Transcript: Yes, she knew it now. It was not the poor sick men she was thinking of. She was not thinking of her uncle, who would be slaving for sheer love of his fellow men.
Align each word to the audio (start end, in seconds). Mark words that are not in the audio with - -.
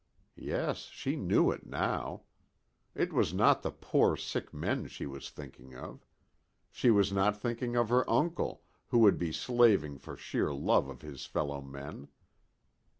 Yes, 0.41 0.89
she 0.91 1.15
knew 1.15 1.51
it 1.51 1.67
now. 1.67 2.23
It 2.95 3.13
was 3.13 3.35
not 3.35 3.61
the 3.61 3.69
poor 3.69 4.17
sick 4.17 4.51
men 4.51 4.87
she 4.87 5.05
was 5.05 5.29
thinking 5.29 5.75
of. 5.75 6.07
She 6.71 6.89
was 6.89 7.11
not 7.13 7.39
thinking 7.39 7.75
of 7.75 7.89
her 7.89 8.09
uncle, 8.09 8.63
who 8.87 8.97
would 8.97 9.19
be 9.19 9.31
slaving 9.31 9.99
for 9.99 10.17
sheer 10.17 10.51
love 10.51 10.89
of 10.89 11.03
his 11.03 11.27
fellow 11.27 11.61
men. 11.61 12.07